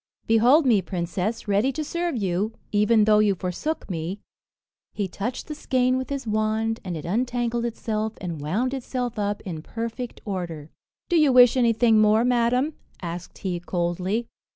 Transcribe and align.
"Behold 0.25 0.65
me, 0.65 0.81
princess, 0.81 1.47
ready 1.47 1.71
to 1.73 1.83
serve 1.83 2.17
you, 2.17 2.53
even 2.71 3.03
though 3.03 3.19
you 3.19 3.35
forsook 3.35 3.87
me." 3.87 4.19
He 4.93 5.07
touched 5.07 5.45
the 5.47 5.53
skein 5.53 5.95
with 5.95 6.09
his 6.09 6.25
wand, 6.25 6.79
and 6.83 6.97
it 6.97 7.05
untangled 7.05 7.65
itself, 7.65 8.13
and 8.19 8.41
wound 8.41 8.73
itself 8.73 9.19
up 9.19 9.41
in 9.41 9.61
perfect 9.61 10.19
order. 10.25 10.71
"Do 11.07 11.17
you 11.17 11.31
wish 11.31 11.55
anything 11.55 11.99
more, 12.01 12.25
madam?" 12.25 12.73
asked 12.99 13.37
he 13.37 13.59
coldly. 13.59 14.27